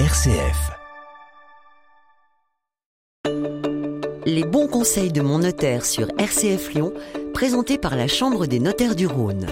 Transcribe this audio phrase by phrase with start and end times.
[0.00, 0.72] RCF.
[4.26, 6.92] Les bons conseils de mon notaire sur RCF Lyon,
[7.32, 9.46] présentés par la Chambre des notaires du Rhône.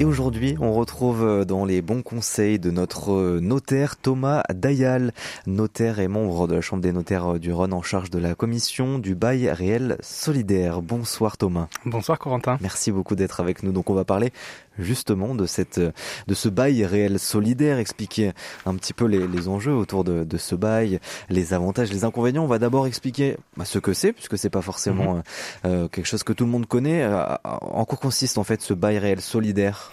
[0.00, 5.12] Et aujourd'hui, on retrouve euh, dans les bons conseils de notre euh, notaire Thomas Dayal,
[5.48, 8.36] notaire et membre de la Chambre des notaires euh, du Rhône en charge de la
[8.36, 10.82] commission du bail réel solidaire.
[10.82, 11.66] Bonsoir Thomas.
[11.84, 12.58] Bonsoir Corentin.
[12.60, 13.72] Merci beaucoup d'être avec nous.
[13.72, 14.32] Donc on va parler
[14.78, 18.32] justement de cette de ce bail réel solidaire, expliquer
[18.66, 22.44] un petit peu les, les enjeux autour de, de, ce bail, les avantages, les inconvénients.
[22.44, 25.22] On va d'abord expliquer bah, ce que c'est, puisque c'est pas forcément mmh.
[25.66, 27.06] euh, quelque chose que tout le monde connaît.
[27.44, 29.92] En quoi consiste en fait ce bail réel solidaire?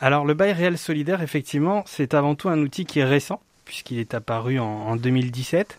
[0.00, 3.98] Alors le bail réel solidaire, effectivement, c'est avant tout un outil qui est récent, puisqu'il
[3.98, 5.78] est apparu en, en 2017,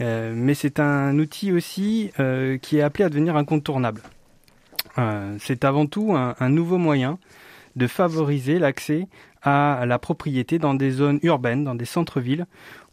[0.00, 4.02] euh, mais c'est un outil aussi euh, qui est appelé à devenir incontournable.
[4.98, 7.18] Euh, c'est avant tout un, un, nouveau moyen
[7.76, 9.08] de favoriser l'accès
[9.42, 12.46] à la propriété dans des zones urbaines, dans des centres-villes,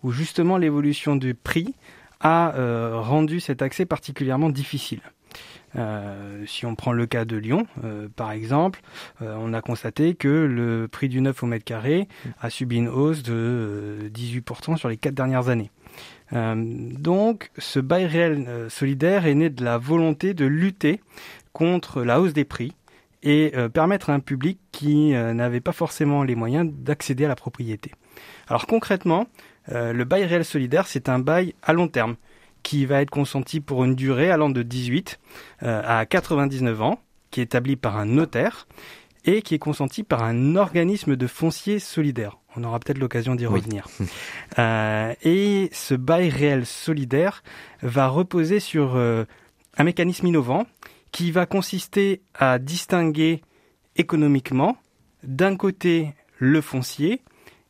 [0.03, 1.73] où justement l'évolution du prix
[2.19, 5.01] a euh, rendu cet accès particulièrement difficile.
[5.77, 8.81] Euh, si on prend le cas de Lyon, euh, par exemple,
[9.21, 12.09] on a constaté que le prix du neuf au mètre carré
[12.41, 15.71] a subi une hausse de 18% sur les quatre dernières années.
[16.33, 20.99] donc, ce bail réel solidaire est né de la volonté de lutter
[21.53, 22.73] contre la hausse des prix
[23.23, 27.91] et permettre à un public qui n'avait pas forcément les moyens d'accéder à la propriété.
[28.47, 29.27] Alors concrètement,
[29.67, 32.15] le bail réel solidaire, c'est un bail à long terme
[32.63, 35.19] qui va être consenti pour une durée allant de 18
[35.63, 36.99] euh, à 99 ans,
[37.29, 38.67] qui est établi par un notaire
[39.23, 42.39] et qui est consenti par un organisme de foncier solidaire.
[42.55, 43.87] On aura peut-être l'occasion d'y revenir.
[44.59, 47.43] euh, et ce bail réel solidaire
[47.81, 49.25] va reposer sur euh,
[49.77, 50.65] un mécanisme innovant
[51.11, 53.41] qui va consister à distinguer
[53.95, 54.77] économiquement
[55.23, 57.21] d'un côté le foncier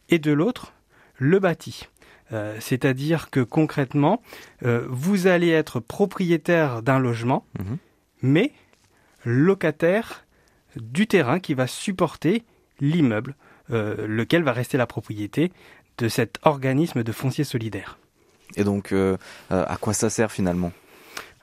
[0.10, 0.74] et de l'autre
[1.18, 1.88] le bâti.
[2.34, 4.22] Euh, c'est-à-dire que concrètement,
[4.64, 7.74] euh, vous allez être propriétaire d'un logement, mmh.
[8.22, 8.54] mais
[9.26, 10.26] locataire
[10.78, 12.44] du terrain qui va supporter
[12.80, 13.36] l'immeuble,
[13.72, 15.52] euh, lequel va rester la propriété
[15.98, 18.00] de cet organisme de foncier solidaire.
[18.56, 18.94] Et donc,
[19.50, 20.74] à quoi ça sert finalement?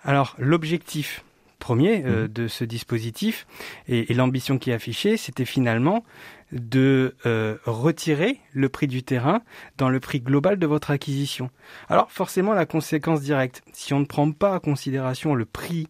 [0.03, 1.25] Alors, l'objectif
[1.59, 2.29] premier mmh.
[2.29, 3.47] de ce dispositif
[3.89, 6.05] et, et l'ambition qui est affichée, c'était finalement
[6.53, 9.43] de euh, retirer le prix du terrain
[9.77, 11.51] dans le prix global de votre acquisition.
[11.89, 15.89] Alors forcément la conséquence directe, si on ne prend pas en considération le prix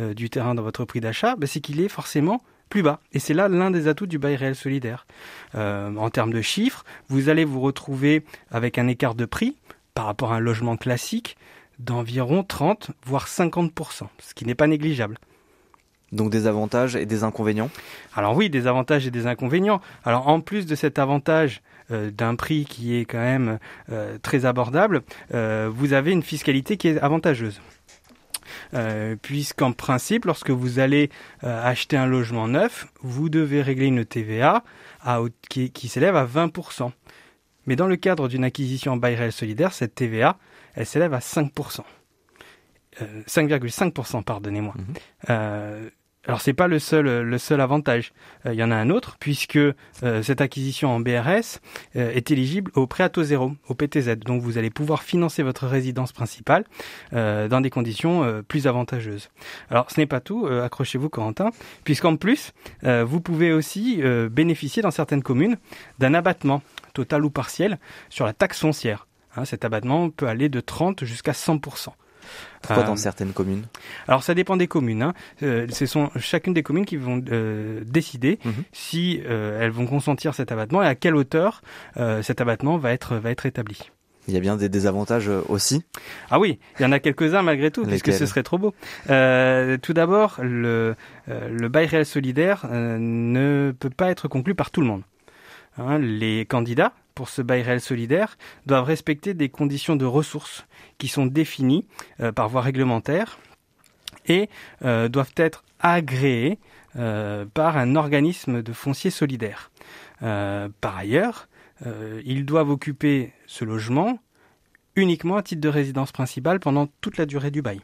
[0.00, 3.00] euh, du terrain dans votre prix d'achat, ben, c'est qu'il est forcément plus bas.
[3.12, 5.06] Et c'est là l'un des atouts du bail réel solidaire.
[5.54, 9.56] Euh, en termes de chiffres, vous allez vous retrouver avec un écart de prix
[9.94, 11.36] par rapport à un logement classique
[11.80, 15.18] d'environ 30 voire 50%, ce qui n'est pas négligeable.
[16.12, 17.70] Donc des avantages et des inconvénients?
[18.14, 19.80] Alors oui, des avantages et des inconvénients.
[20.04, 23.58] Alors en plus de cet avantage euh, d'un prix qui est quand même
[23.90, 25.02] euh, très abordable,
[25.34, 27.60] euh, vous avez une fiscalité qui est avantageuse.
[29.22, 31.10] Puisqu'en principe, lorsque vous allez
[31.42, 34.64] acheter un logement neuf, vous devez régler une TVA
[35.02, 36.90] à, qui, qui s'élève à 20%.
[37.66, 40.36] Mais dans le cadre d'une acquisition en bail réel solidaire, cette TVA,
[40.74, 41.80] elle s'élève à 5%.
[43.26, 44.74] 5,5%, pardonnez-moi.
[44.76, 45.88] Mmh.
[46.26, 48.12] Alors c'est pas le seul le seul avantage.
[48.44, 49.72] Il euh, y en a un autre puisque euh,
[50.22, 51.60] cette acquisition en BRS
[51.96, 54.16] euh, est éligible au prêt à taux zéro, au PTZ.
[54.18, 56.64] Donc vous allez pouvoir financer votre résidence principale
[57.12, 59.30] dans des conditions plus avantageuses.
[59.70, 61.50] Alors ce n'est pas tout, accrochez-vous Corentin,
[61.84, 62.52] puisqu'en plus
[62.82, 65.56] vous pouvez aussi bénéficier dans certaines communes
[65.98, 66.62] d'un abattement
[66.94, 69.06] total ou partiel sur la taxe foncière.
[69.36, 71.60] Hein, cet abattement peut aller de 30 jusqu'à 100
[72.62, 73.64] pourquoi dans euh, certaines communes?
[74.08, 75.02] Alors ça dépend des communes.
[75.02, 75.14] Hein.
[75.42, 78.52] Euh, ce sont chacune des communes qui vont euh, décider mhm.
[78.72, 81.62] si elles vont consentir cet abattement et à quelle hauteur
[82.22, 83.90] cet abattement va être va être établi.
[84.28, 85.82] Il y a bien des désavantages aussi?
[86.30, 88.74] Ah oui, il y en a quelques-uns malgré tout, puisque ce serait trop beau.
[89.08, 90.94] Euh, tout d'abord, le,
[91.26, 95.02] le bail réel solidaire ne peut pas être conclu par tout le monde.
[95.78, 98.36] Hein, les candidats pour ce bail réel solidaire
[98.66, 100.66] doivent respecter des conditions de ressources
[100.98, 101.86] qui sont définies
[102.20, 103.38] euh, par voie réglementaire
[104.26, 104.48] et
[104.84, 106.58] euh, doivent être agréés
[106.96, 109.70] euh, par un organisme de foncier solidaire.
[110.20, 111.48] par ailleurs,
[112.26, 114.18] ils doivent occuper ce logement
[114.96, 117.80] uniquement à titre de résidence principale pendant toute la durée du bail.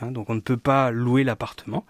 [0.00, 1.84] Hein, donc on ne peut pas louer l'appartement,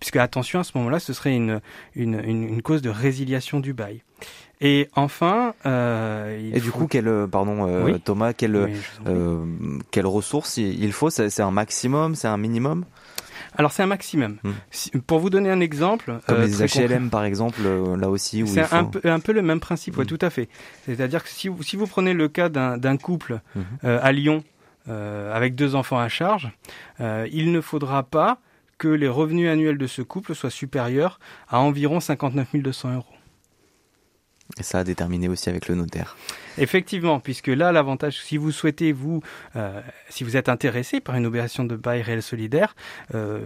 [0.00, 1.60] puisque attention à ce moment-là, ce serait une,
[1.94, 4.02] une, une, cause de résiliation du bail.
[4.60, 8.72] Et enfin, euh, et du coup, quel, euh, pardon, euh, Thomas, quelle, oui,
[9.06, 9.44] euh,
[9.90, 11.10] quelle ressource il faut?
[11.10, 12.84] C'est un maximum, c'est un minimum?
[13.58, 14.36] Alors c'est un maximum.
[14.42, 14.98] Hmm.
[15.06, 18.46] pour vous donner un exemple, comme les HLM par exemple, là aussi.
[18.46, 20.06] C'est un, peu, un peu le même principe, hmm.
[20.06, 20.48] tout à fait.
[20.86, 23.60] C'est-à-dire que si vous, si vous prenez le cas d'un couple hmm.
[23.84, 24.42] à Lyon
[24.88, 26.50] avec deux enfants à charge,
[27.00, 28.38] il ne faudra pas
[28.78, 31.18] que les revenus annuels de ce couple soient supérieurs
[31.48, 33.15] à environ 59 200 euros.
[34.58, 36.16] Et ça a déterminé aussi avec le notaire.
[36.58, 39.20] Effectivement, puisque là, l'avantage, si vous souhaitez, vous,
[39.56, 42.74] euh, si vous êtes intéressé par une opération de bail réel solidaire,
[43.14, 43.40] euh,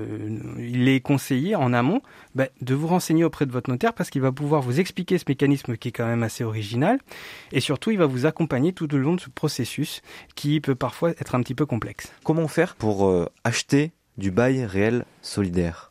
[0.58, 2.02] il est conseillé en amont
[2.34, 5.24] ben, de vous renseigner auprès de votre notaire parce qu'il va pouvoir vous expliquer ce
[5.26, 6.98] mécanisme qui est quand même assez original
[7.52, 10.02] et surtout, il va vous accompagner tout au long de ce processus
[10.34, 12.12] qui peut parfois être un petit peu complexe.
[12.24, 15.89] Comment faire pour euh, acheter du bail réel solidaire?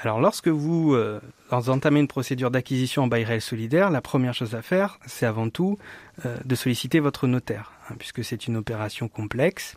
[0.00, 4.54] Alors lorsque vous euh, entamez une procédure d'acquisition en bail réel solidaire, la première chose
[4.54, 5.76] à faire, c'est avant tout
[6.24, 9.76] euh, de solliciter votre notaire, hein, puisque c'est une opération complexe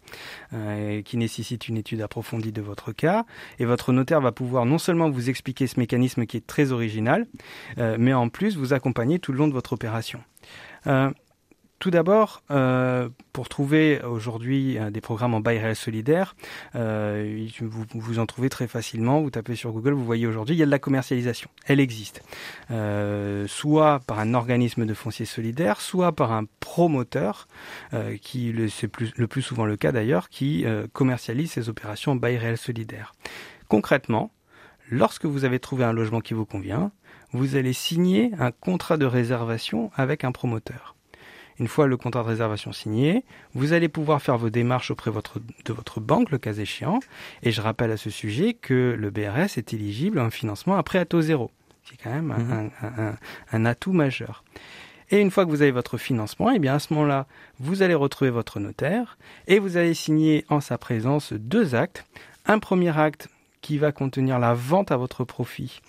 [0.54, 3.26] euh, qui nécessite une étude approfondie de votre cas.
[3.58, 7.26] Et votre notaire va pouvoir non seulement vous expliquer ce mécanisme qui est très original,
[7.78, 10.22] mais en plus vous accompagner tout le long de votre opération.
[11.82, 16.36] Tout d'abord, euh, pour trouver aujourd'hui euh, des programmes en bail réel solidaire,
[16.76, 19.20] euh, vous, vous, en trouvez très facilement.
[19.20, 21.50] Vous tapez sur Google, vous voyez aujourd'hui, il y a de la commercialisation.
[21.66, 22.22] Elle existe.
[23.48, 27.48] soit par un organisme de foncier solidaire, soit par un promoteur,
[28.22, 32.38] qui c'est plus, le plus souvent le cas d'ailleurs, qui commercialise ces opérations en bail
[32.38, 33.14] réel solidaire.
[33.70, 34.32] Concrètement,
[34.92, 36.92] lorsque vous avez trouvé un logement qui vous convient,
[37.32, 40.96] vous allez signer un contrat de réservation avec un promoteur.
[41.62, 43.24] Une fois le contrat de réservation signé,
[43.54, 47.00] vous allez pouvoir faire vos démarches auprès de votre banque, le cas échéant.
[47.44, 50.98] Et je rappelle à ce sujet que le BRS est éligible à un financement après
[50.98, 51.52] à taux zéro.
[51.84, 53.66] C'est quand même un, mhm.
[53.68, 54.44] atout majeur.
[55.12, 57.28] Et une fois que vous avez votre financement, et eh bien à ce moment-là,
[57.60, 62.06] vous allez retrouver votre notaire et vous allez signer en sa présence deux actes.
[62.48, 63.30] Un premier acte
[63.62, 65.80] qui va contenir la vente à votre profit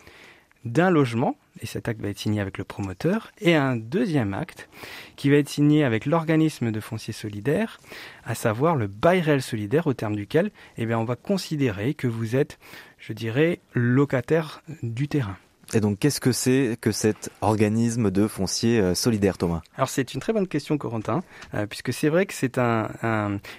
[0.65, 4.69] d'un logement, et cet acte va être signé avec le promoteur, et un deuxième acte
[5.17, 7.81] qui va être signé avec l'organisme de foncier solidaire,
[8.25, 12.07] à savoir le bail réel solidaire, au terme duquel eh bien, on va considérer que
[12.07, 12.59] vous êtes,
[12.99, 15.37] je dirais, locataire du terrain.
[15.75, 19.63] Et donc, qu'est-ce que c'est que cet organisme de foncier euh, solidaire, Thomas?
[19.77, 21.23] Alors, c'est une très bonne question, Corentin,
[21.55, 22.91] euh, puisque c'est vrai que c'est un,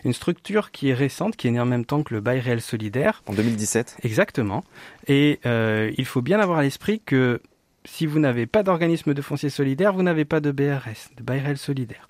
[0.05, 2.61] une structure qui est récente, qui est née en même temps que le bail réel
[2.61, 3.23] solidaire.
[3.27, 4.63] En 2017 Exactement.
[5.07, 7.41] Et euh, il faut bien avoir à l'esprit que
[7.85, 11.39] si vous n'avez pas d'organisme de foncier solidaire, vous n'avez pas de BRS, de bail
[11.39, 12.09] réel solidaire.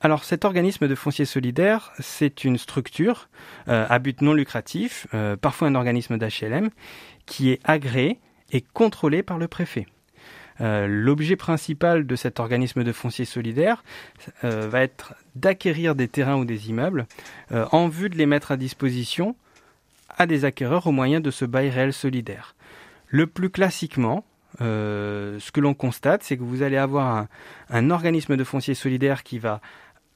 [0.00, 3.28] Alors cet organisme de foncier solidaire, c'est une structure
[3.68, 5.06] à but non lucratif,
[5.40, 6.70] parfois un organisme d'HLM,
[7.26, 8.18] qui est agréé
[8.52, 9.86] est contrôlé par le préfet.
[10.60, 13.82] Euh, l'objet principal de cet organisme de foncier solidaire
[14.44, 17.06] euh, va être d'acquérir des terrains ou des immeubles
[17.52, 19.34] euh, en vue de les mettre à disposition
[20.18, 22.54] à des acquéreurs au moyen de ce bail réel solidaire.
[23.08, 24.24] Le plus classiquement,
[24.58, 27.28] ce que l'on constate, c'est que vous allez avoir un,
[27.70, 29.62] un, organisme de foncier solidaire qui va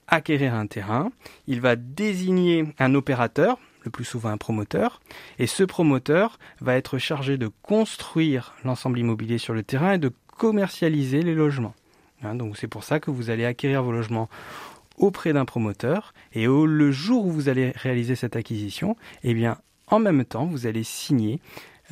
[0.06, 1.10] acquérir un terrain,
[1.46, 5.00] il va désigner un opérateur, le plus souvent un promoteur,
[5.38, 10.12] et ce promoteur va être chargé de construire l'ensemble immobilier sur le terrain et de
[10.36, 11.74] commercialiser les logements.
[12.22, 14.28] Hein, donc c'est pour ça que vous allez acquérir vos logements
[14.98, 19.58] auprès d'un promoteur et au, le jour où vous allez réaliser cette acquisition, eh bien
[19.88, 21.40] en même temps vous allez signer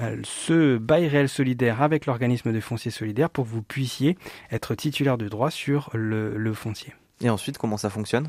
[0.00, 4.16] euh, ce bail réel solidaire avec l'organisme de foncier solidaire pour que vous puissiez
[4.50, 6.94] être titulaire de droit sur le foncier.
[7.20, 8.28] Et ensuite, comment ça fonctionne?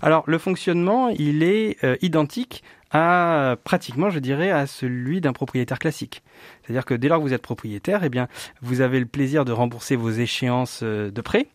[0.00, 5.78] Alors le fonctionnement, il est euh, identique à pratiquement, je dirais, à celui d'un propriétaire
[5.78, 6.22] classique.
[6.62, 8.28] C'est-à-dire que dès lors que vous êtes propriétaire, eh bien,
[8.60, 11.46] vous avez le plaisir de rembourser vos échéances euh, de prêt,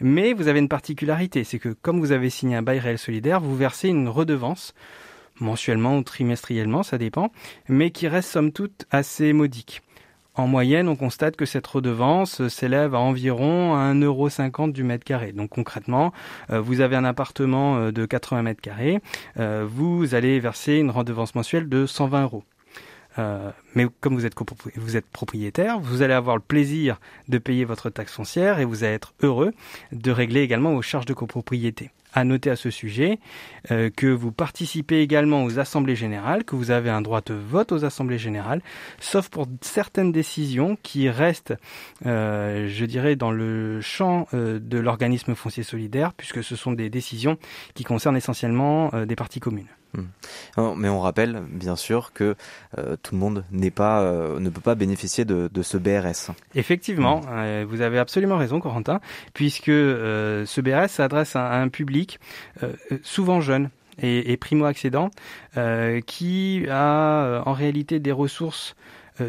[0.00, 3.40] mais vous avez une particularité, c'est que comme vous avez signé un bail réel solidaire,
[3.40, 4.74] vous versez une redevance
[5.40, 7.30] mensuellement ou trimestriellement, ça dépend,
[7.68, 9.82] mais qui reste somme toute assez modique.
[10.36, 15.32] En moyenne, on constate que cette redevance s'élève à environ 1,50€ du mètre carré.
[15.32, 16.12] Donc concrètement,
[16.50, 19.00] euh, vous avez un appartement euh, de 80 mètres carrés,
[19.38, 22.44] euh, vous allez verser une redevance mensuelle de 120 euros.
[23.76, 24.34] Mais comme vous êtes,
[24.74, 28.82] vous êtes propriétaire, vous allez avoir le plaisir de payer votre taxe foncière et vous
[28.82, 29.52] allez être heureux
[29.92, 33.20] de régler également vos charges de copropriété à noter à ce sujet
[33.70, 37.72] euh, que vous participez également aux assemblées générales, que vous avez un droit de vote
[37.72, 38.62] aux assemblées générales,
[38.98, 41.54] sauf pour certaines décisions qui restent,
[42.06, 46.88] euh, je dirais, dans le champ euh, de l'organisme foncier solidaire, puisque ce sont des
[46.88, 47.36] décisions
[47.74, 49.68] qui concernent essentiellement des parties communes.
[49.92, 50.74] Hmm.
[50.76, 52.34] Mais on rappelle bien sûr que
[53.02, 56.32] tout le monde n'est pas, euh, ne peut pas bénéficier de, ce BRS.
[56.54, 57.28] Effectivement, hmm.
[57.30, 59.00] euh, vous avez absolument raison, Corentin,
[59.34, 62.20] puisque ce BRS s'adresse à, un public
[63.02, 63.70] souvent jeune.
[64.02, 65.10] et, primo-accédant
[66.06, 68.76] qui a en réalité des ressources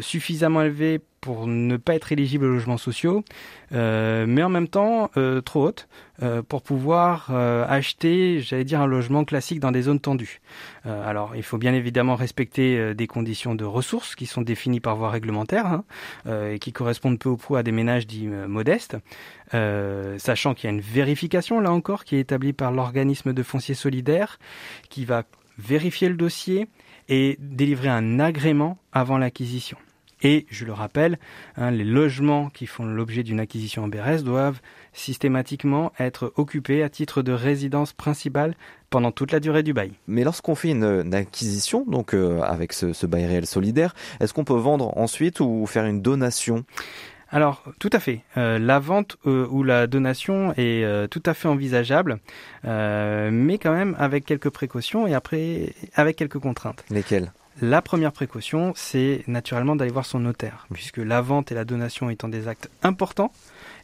[0.00, 3.24] suffisamment élevées pour ne pas être éligible aux logements sociaux,
[3.72, 5.88] euh, mais en même temps euh, trop haute
[6.22, 10.40] euh, pour pouvoir acheter, j'allais dire, un logement classique dans des zones tendues.
[10.84, 15.10] alors, il faut bien évidemment respecter des conditions de ressources qui sont définies par voie
[15.10, 15.84] réglementaire hein,
[16.50, 18.96] et qui correspondent peu ou prou à des ménages dits modestes,
[19.52, 23.74] sachant qu'il y a une vérification là encore qui est établie par l'organisme de foncier
[23.74, 24.38] solidaire
[24.88, 25.24] qui va
[25.58, 26.68] vérifier le dossier
[27.08, 29.78] et délivrer un agrément avant l'acquisition.
[30.22, 31.18] Et je le rappelle,
[31.56, 34.60] hein, les logements qui font l'objet d'une acquisition en BRS doivent
[34.92, 38.56] systématiquement être occupés à titre de résidence principale
[38.90, 39.92] pendant toute la durée du bail.
[40.08, 44.54] Mais lorsqu'on fait une, acquisition, donc euh, avec ce, bail réel solidaire, est-ce qu'on peut
[44.54, 46.64] vendre ensuite ou faire une donation?
[47.30, 48.22] Alors, tout à fait.
[48.38, 52.18] Euh, la vente euh, ou la donation est tout à fait envisageable,
[52.64, 56.84] mais quand même avec quelques précautions et après avec quelques contraintes.
[56.90, 57.32] Lesquelles?
[57.60, 62.08] La première précaution, c'est naturellement d'aller voir son notaire, puisque la vente et la donation
[62.08, 63.32] étant des actes importants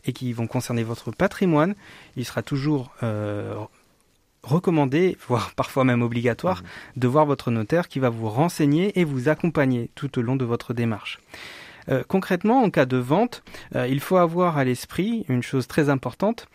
[0.04, 1.74] et qui vont concerner votre patrimoine,
[2.16, 3.56] il sera toujours euh,
[4.44, 7.00] recommandé, voire parfois même obligatoire, mmh.
[7.00, 10.44] de voir votre notaire qui va vous renseigner et vous accompagner tout au long de
[10.44, 11.18] votre démarche.
[11.88, 13.42] Euh, concrètement, en cas de vente,
[13.74, 16.46] euh, il faut avoir à l'esprit une chose très importante,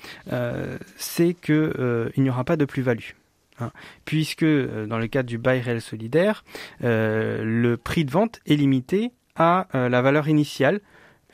[0.97, 3.13] c'est qu'il n'y aura pas de plus-value.
[3.61, 3.71] Hein.
[4.05, 6.43] puisque euh, dans le cadre du bail réel solidaire,
[6.83, 10.79] euh, le prix de vente est limité à euh, la valeur initiale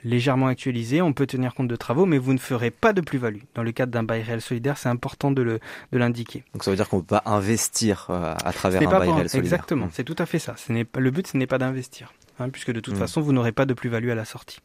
[0.03, 1.01] légèrement actualisée.
[1.01, 3.41] On peut tenir compte de travaux, mais vous ne ferez pas de plus-value.
[3.55, 5.59] Dans le cadre d'un bail réel solidaire, c'est important de
[5.91, 6.43] l'indiquer.
[6.53, 9.53] Donc ça veut dire qu'on ne peut pas investir à travers un bail réel solidaire.
[9.53, 10.55] Exactement, c'est tout à fait ça.
[10.57, 12.13] Ce le but, ce n'est pas d'investir.
[12.39, 12.99] Hein, puisque de toute mmh.
[12.99, 14.59] façon, vous n'aurez pas de plus-value à la sortie.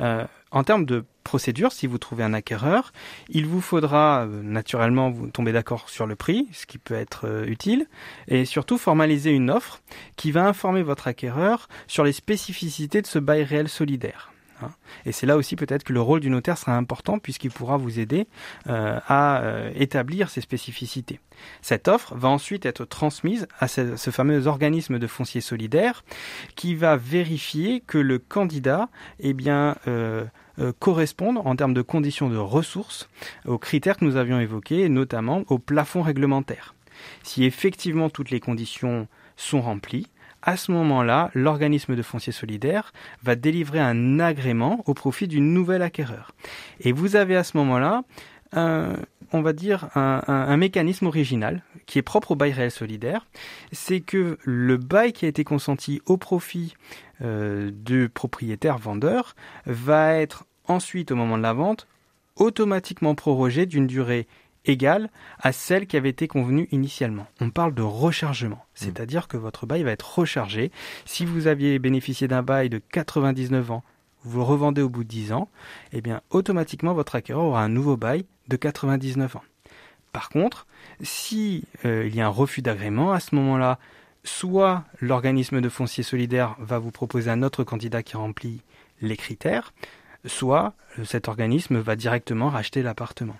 [0.00, 2.92] Euh, en termes de procédure, si vous trouvez un acquéreur,
[3.28, 7.26] il vous faudra euh, naturellement vous tomber d'accord sur le prix, ce qui peut être
[7.26, 7.86] euh, utile,
[8.26, 9.82] et surtout formaliser une offre
[10.16, 14.32] qui va informer votre acquéreur sur les spécificités de ce bail réel solidaire.
[14.62, 14.70] Hein.
[15.04, 17.98] Et c'est là aussi peut-être que le rôle du notaire sera important puisqu'il pourra vous
[17.98, 18.26] aider
[18.68, 21.20] euh, à euh, établir ces spécificités.
[21.62, 26.04] Cette offre va ensuite être transmise à ce, fameux organisme de foncier solidaire
[26.54, 28.88] qui va vérifier que le candidat
[29.20, 30.24] eh euh,
[30.78, 33.08] corresponde en termes de conditions de ressources
[33.44, 36.74] aux critères que nous avions évoqués, notamment au plafond réglementaire.
[37.22, 40.06] Si effectivement toutes les conditions sont remplies,
[40.46, 45.82] à ce moment-là, l'organisme de foncier solidaire va délivrer un agrément au profit du nouvel
[45.82, 46.32] acquéreur.
[46.80, 48.04] Et vous avez à ce moment-là
[49.32, 53.26] on va dire, un, mécanisme original qui est propre au bail réel solidaire,
[53.72, 56.74] c'est que le bail qui a été consenti au profit
[57.22, 59.34] euh, du propriétaire vendeur
[59.66, 61.86] va être ensuite, au moment de la vente,
[62.36, 64.26] automatiquement prorogé d'une durée
[64.66, 67.26] égale à celle qui avait été convenue initialement.
[67.40, 68.60] On parle de rechargement, mmh.
[68.74, 70.70] c'est-à-dire que votre bail va être rechargé.
[71.04, 73.84] Si vous aviez bénéficié d'un bail de 99 ans,
[74.24, 75.48] vous le revendez au bout de 10 ans,
[75.92, 79.42] eh bien automatiquement votre acquéreur aura un nouveau bail de 99 ans.
[80.12, 80.66] Par contre,
[81.02, 83.78] si euh, il y a un refus d'agrément, à ce moment-là,
[84.24, 88.62] soit l'organisme de foncier solidaire va vous proposer un autre candidat qui remplit
[89.00, 89.74] les critères,
[90.24, 93.36] soit euh, cet organisme va directement racheter l'appartement.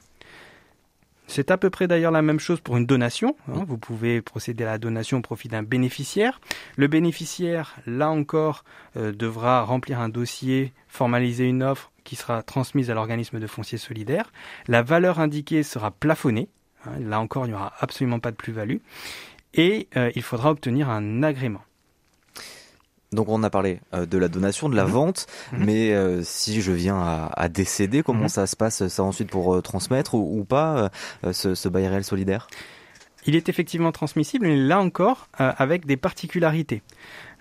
[1.26, 3.36] C'est à peu près d'ailleurs la même chose pour une donation.
[3.48, 3.64] Hein.
[3.66, 6.40] Vous pouvez procéder à la donation au profit d'un bénéficiaire.
[6.76, 8.64] Le bénéficiaire, là encore,
[8.96, 13.78] euh, devra remplir un dossier, formaliser une offre qui sera transmise à l'organisme de foncier
[13.78, 14.32] solidaire.
[14.68, 16.48] La valeur indiquée sera plafonnée.
[16.84, 16.92] Hein.
[17.00, 18.78] Là encore, il n'y aura absolument pas de plus-value.
[19.54, 21.62] Et euh, il faudra obtenir un agrément.
[23.16, 24.90] Donc on a parlé euh, de la donation, de la mhm.
[24.90, 25.64] vente, mhm.
[25.64, 28.28] mais euh, si je viens à, décéder, comment mhm.
[28.28, 30.90] ça se passe ça ensuite pour euh, transmettre ou, pas
[31.32, 32.46] ce, ce, bail réel solidaire?
[33.26, 36.82] Il est effectivement transmissible, mais là encore avec des particularités.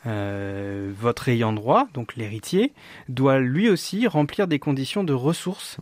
[0.06, 2.74] votre ayant droit, donc l'héritier,
[3.10, 5.78] doit lui aussi remplir des conditions de ressources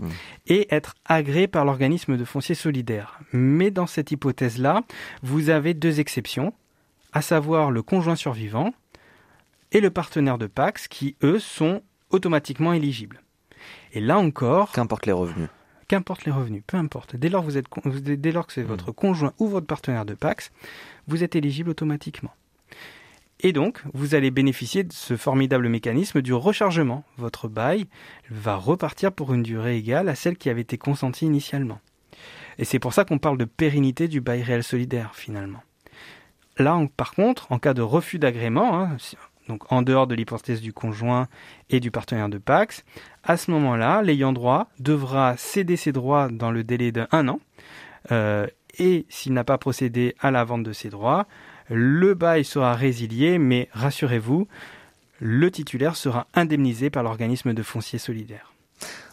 [0.48, 3.20] et être agréé par l'organisme de foncier solidaire.
[3.32, 4.82] Mais dans cette hypothèse-là,
[5.22, 6.54] vous avez deux exceptions,
[7.14, 8.74] à savoir le conjoint survivant
[9.74, 13.22] et le partenaire de Pax qui, eux, sont automatiquement éligibles.
[13.92, 14.72] Et là encore...
[14.72, 15.50] Qu'importe les revenus.
[15.88, 17.15] Qu'importe les revenus, peu importe.
[17.15, 18.68] Dès lors, vous êtes, dès lors que c'est hmm.
[18.68, 20.51] votre conjoint ou votre partenaire de Pax,
[21.08, 22.32] vous êtes éligible automatiquement.
[23.39, 27.03] Et donc, vous allez bénéficier de ce formidable mécanisme du rechargement.
[27.18, 27.88] Votre bail
[28.30, 31.82] va repartir pour une durée égale à celle qui avait été consentie initialement.
[32.58, 35.62] Et c'est pour ça qu'on parle de pérennité du bail réel solidaire, finalement.
[36.58, 38.96] Là, par contre, en cas de refus d'agrément, hein,
[39.48, 41.28] donc en dehors de l'hypothèse du conjoint
[41.70, 42.84] et du partenaire de Pax,
[43.24, 47.40] à ce moment-là, l'ayant droit devra céder ses droits dans le délai d'un an.
[48.12, 48.48] Euh,
[48.80, 51.28] et s'il n'a pas procédé à la vente de ses droits,
[51.70, 54.48] le bail sera résilié, mais rassurez-vous,
[55.20, 58.54] le titulaire sera indemnisé par l'organisme de foncier solidaire.